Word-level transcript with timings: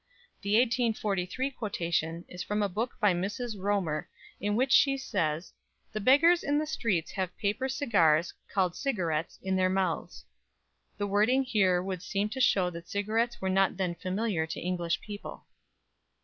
The 0.41 0.55
1843 0.55 1.51
quotation 1.51 2.25
is 2.27 2.41
from 2.41 2.63
a 2.63 2.67
book 2.67 2.95
by 2.99 3.13
Mrs. 3.13 3.53
Romer, 3.59 4.09
in 4.39 4.55
which 4.55 4.71
she 4.71 4.97
says 4.97 5.53
"The 5.91 5.99
beggars 6.01 6.41
in 6.43 6.57
the 6.57 6.65
streets 6.65 7.11
have 7.11 7.37
paper 7.37 7.69
cigars 7.69 8.33
(called 8.51 8.75
cigarettes) 8.75 9.37
in 9.43 9.55
their 9.57 9.69
mouths." 9.69 10.25
The 10.97 11.05
wording 11.05 11.43
here 11.43 11.83
would 11.83 12.01
seem 12.01 12.29
to 12.29 12.41
show 12.41 12.71
that 12.71 12.89
cigarettes 12.89 13.39
were 13.41 13.47
not 13.47 13.77
then 13.77 13.93
familiar 13.93 14.47
to 14.47 14.59
English 14.59 15.01
people. 15.01 15.45